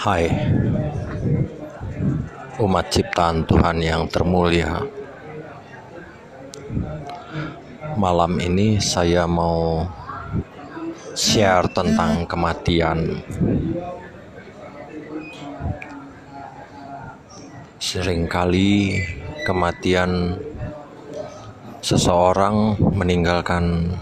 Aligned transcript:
Hai 0.00 0.32
umat 2.56 2.88
ciptaan 2.88 3.44
Tuhan 3.44 3.84
yang 3.84 4.08
termulia. 4.08 4.80
Malam 8.00 8.40
ini 8.40 8.80
saya 8.80 9.28
mau 9.28 9.84
share 11.12 11.68
tentang 11.72 12.24
kematian. 12.24 13.20
Seringkali 17.76 19.00
kematian 19.44 20.40
seseorang 21.84 22.76
meninggalkan 22.80 23.96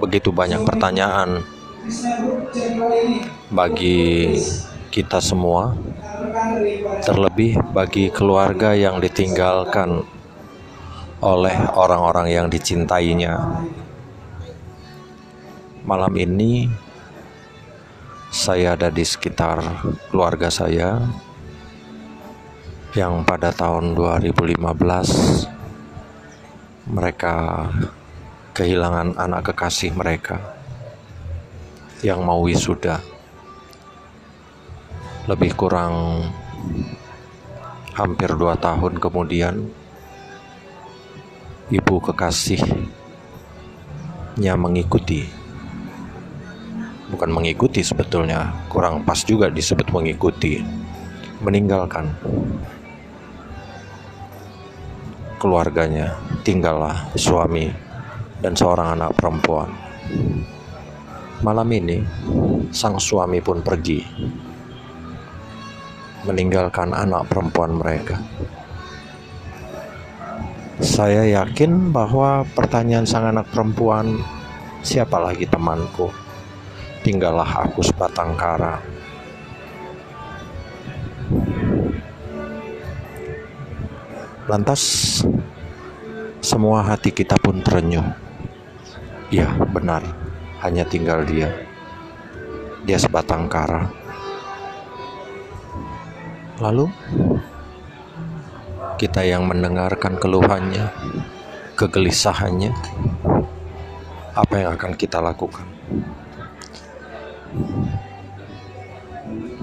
begitu 0.00 0.32
banyak 0.32 0.64
pertanyaan 0.64 1.59
bagi 3.50 4.38
kita 4.90 5.18
semua, 5.18 5.74
terlebih 7.02 7.58
bagi 7.74 8.10
keluarga 8.14 8.74
yang 8.74 9.02
ditinggalkan 9.02 10.06
oleh 11.18 11.56
orang-orang 11.74 12.30
yang 12.30 12.46
dicintainya. 12.46 13.38
Malam 15.82 16.14
ini 16.14 16.70
saya 18.30 18.78
ada 18.78 18.86
di 18.94 19.02
sekitar 19.02 19.58
keluarga 20.14 20.46
saya 20.46 21.02
yang 22.94 23.26
pada 23.26 23.50
tahun 23.50 23.94
2015 23.98 24.58
mereka 26.90 27.66
kehilangan 28.54 29.14
anak 29.14 29.50
kekasih 29.50 29.94
mereka 29.94 30.59
yang 32.00 32.24
mau 32.24 32.40
wisuda. 32.40 33.04
Lebih 35.28 35.52
kurang 35.52 36.24
hampir 37.92 38.32
dua 38.32 38.56
tahun 38.56 38.96
kemudian, 38.96 39.68
ibu 41.68 41.94
kekasihnya 42.00 42.88
mengikuti. 44.56 45.28
Bukan 47.10 47.34
mengikuti 47.34 47.82
sebetulnya, 47.84 48.54
kurang 48.72 49.04
pas 49.04 49.20
juga 49.26 49.50
disebut 49.52 49.92
mengikuti. 49.92 50.64
Meninggalkan 51.40 52.12
keluarganya, 55.40 56.12
tinggallah 56.44 57.08
suami 57.16 57.72
dan 58.40 58.56
seorang 58.56 58.92
anak 58.96 59.12
perempuan. 59.16 59.68
Malam 61.40 61.72
ini, 61.72 62.04
sang 62.68 63.00
suami 63.00 63.40
pun 63.40 63.64
pergi, 63.64 63.96
meninggalkan 66.28 66.92
anak 66.92 67.32
perempuan 67.32 67.80
mereka. 67.80 68.20
Saya 70.84 71.24
yakin 71.24 71.96
bahwa 71.96 72.44
pertanyaan 72.52 73.08
sang 73.08 73.24
anak 73.24 73.48
perempuan, 73.48 74.20
"Siapa 74.84 75.16
lagi 75.16 75.48
temanku? 75.48 76.12
Tinggallah 77.00 77.64
aku 77.64 77.80
sebatang 77.88 78.36
kara." 78.36 78.76
Lantas 84.44 84.82
semua 86.44 86.84
hati 86.84 87.08
kita 87.16 87.40
pun 87.40 87.64
terenyuh. 87.64 88.04
Ya, 89.32 89.56
benar. 89.72 90.29
Hanya 90.60 90.84
tinggal 90.84 91.24
dia. 91.24 91.48
Dia 92.84 93.00
sebatang 93.00 93.48
kara. 93.48 93.88
Lalu 96.60 96.92
kita 99.00 99.24
yang 99.24 99.48
mendengarkan 99.48 100.20
keluhannya, 100.20 100.92
kegelisahannya, 101.72 102.76
apa 104.36 104.54
yang 104.60 104.76
akan 104.76 104.92
kita 104.92 105.24
lakukan? 105.24 105.64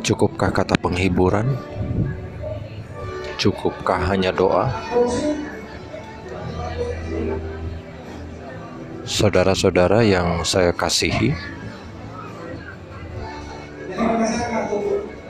Cukupkah 0.02 0.50
kata 0.50 0.74
penghiburan? 0.82 1.54
Cukupkah 3.38 4.02
hanya 4.10 4.34
doa? 4.34 4.74
Saudara-saudara 9.08 10.04
yang 10.04 10.44
saya 10.44 10.76
kasihi, 10.76 11.32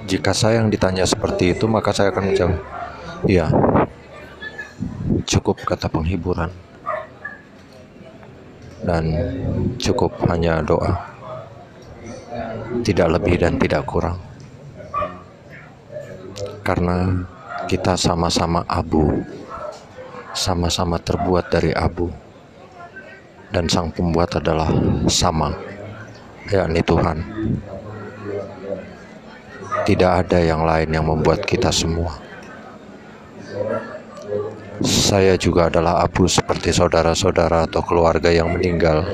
jika 0.10 0.34
saya 0.34 0.66
yang 0.66 0.74
ditanya 0.74 1.06
seperti 1.06 1.54
itu, 1.54 1.70
maka 1.70 1.94
saya 1.94 2.10
akan 2.10 2.34
menjawab, 2.34 2.58
"Ya, 3.30 3.54
cukup 5.30 5.62
kata 5.62 5.94
penghiburan, 5.94 6.50
dan 8.82 9.14
cukup 9.78 10.26
hanya 10.26 10.66
doa, 10.66 11.14
tidak 12.82 13.22
lebih 13.22 13.38
dan 13.38 13.62
tidak 13.62 13.86
kurang." 13.86 14.18
Karena 16.66 17.30
kita 17.70 17.94
sama-sama 17.94 18.66
abu, 18.66 19.22
sama-sama 20.34 20.98
terbuat 20.98 21.54
dari 21.54 21.78
abu, 21.78 22.10
dan 23.52 23.66
Sang 23.72 23.92
Pembuat 23.92 24.36
adalah 24.36 24.68
sama, 25.08 25.56
yakni 26.52 26.84
Tuhan. 26.84 27.18
Tidak 29.88 30.12
ada 30.12 30.40
yang 30.44 30.68
lain 30.68 30.90
yang 30.92 31.08
membuat 31.08 31.48
kita 31.48 31.72
semua. 31.72 32.20
Saya 34.84 35.34
juga 35.40 35.72
adalah 35.72 36.04
abu 36.04 36.30
seperti 36.30 36.70
saudara-saudara 36.70 37.66
atau 37.66 37.82
keluarga 37.82 38.30
yang 38.30 38.52
meninggal. 38.52 39.08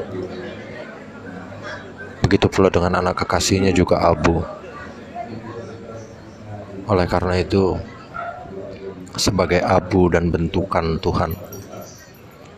Begitu 2.26 2.50
pula 2.50 2.68
dengan 2.74 3.00
anak 3.00 3.24
kekasihnya 3.24 3.72
juga 3.72 4.02
abu. 4.02 4.42
Oleh 6.90 7.08
karena 7.08 7.40
itu, 7.40 7.80
sebagai 9.16 9.64
abu 9.64 10.12
dan 10.12 10.34
bentukan 10.34 11.00
Tuhan, 11.00 11.32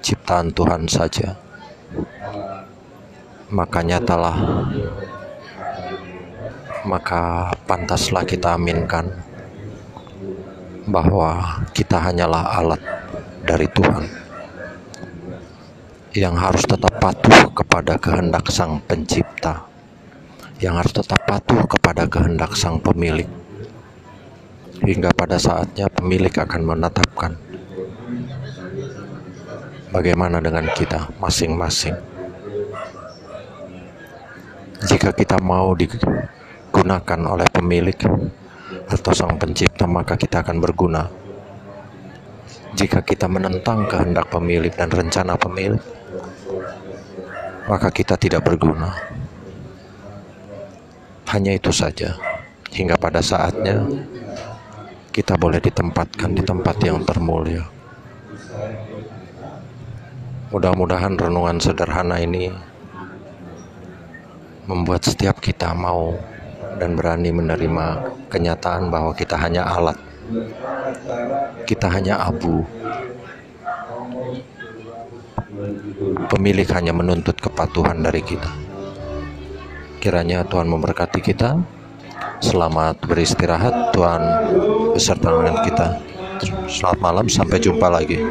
ciptaan 0.01 0.49
Tuhan 0.55 0.89
saja. 0.89 1.44
Maka 3.49 3.79
nyatalah, 3.85 4.37
maka 6.85 7.53
pantaslah 7.65 8.25
kita 8.25 8.57
aminkan 8.57 9.09
bahwa 10.85 11.61
kita 11.73 11.97
hanyalah 11.97 12.61
alat 12.61 12.81
dari 13.45 13.65
Tuhan 13.69 14.05
yang 16.15 16.37
harus 16.37 16.63
tetap 16.63 16.95
patuh 17.01 17.51
kepada 17.51 17.99
kehendak 17.99 18.47
Sang 18.47 18.79
Pencipta, 18.85 19.67
yang 20.63 20.79
harus 20.79 20.95
tetap 20.95 21.19
patuh 21.27 21.65
kepada 21.67 22.07
kehendak 22.07 22.55
Sang 22.55 22.79
Pemilik 22.79 23.27
hingga 24.83 25.11
pada 25.15 25.39
saatnya 25.39 25.87
pemilik 25.87 26.31
akan 26.31 26.61
menetapkan 26.61 27.39
bagaimana 29.95 30.43
dengan 30.43 30.67
kita 30.75 31.07
masing-masing. 31.23 31.95
Jika 34.83 35.15
kita 35.15 35.39
mau 35.39 35.71
digunakan 35.71 37.19
oleh 37.23 37.47
pemilik 37.47 37.95
atau 38.91 39.11
sang 39.15 39.39
pencipta, 39.39 39.87
maka 39.87 40.19
kita 40.19 40.43
akan 40.43 40.59
berguna. 40.59 41.07
Jika 42.75 42.99
kita 43.07 43.31
menentang 43.31 43.87
kehendak 43.87 44.27
pemilik 44.27 44.69
dan 44.75 44.91
rencana 44.91 45.39
pemilik, 45.39 45.79
maka 47.71 47.87
kita 47.87 48.19
tidak 48.19 48.43
berguna. 48.43 48.91
Hanya 51.31 51.55
itu 51.55 51.71
saja, 51.71 52.19
hingga 52.75 52.99
pada 52.99 53.23
saatnya 53.23 53.79
kita 55.15 55.39
boleh 55.39 55.63
ditempatkan 55.63 56.35
di 56.35 56.43
tempat 56.43 56.75
yang 56.83 56.99
termulia. 57.07 57.74
Mudah-mudahan 60.55 61.19
renungan 61.19 61.59
sederhana 61.59 62.15
ini 62.15 62.47
membuat 64.71 65.03
setiap 65.03 65.43
kita 65.43 65.75
mau 65.75 66.15
dan 66.79 66.95
berani 66.95 67.27
menerima 67.27 68.15
kenyataan 68.31 68.87
bahwa 68.87 69.11
kita 69.11 69.35
hanya 69.35 69.67
alat, 69.67 69.99
kita 71.67 71.91
hanya 71.91 72.23
abu. 72.23 72.63
Pemilik 76.31 76.71
hanya 76.71 76.95
menuntut 76.95 77.35
kepatuhan 77.35 77.99
dari 77.99 78.23
kita. 78.23 78.47
Kiranya 79.99 80.47
Tuhan 80.47 80.71
memberkati 80.71 81.19
kita. 81.19 81.59
Selamat 82.39 82.95
beristirahat, 83.03 83.91
Tuhan 83.91 84.23
beserta 84.95 85.35
dengan 85.35 85.67
kita. 85.67 85.87
Selamat 86.71 86.99
malam, 87.03 87.27
sampai 87.27 87.59
jumpa 87.59 87.91
lagi. 87.91 88.23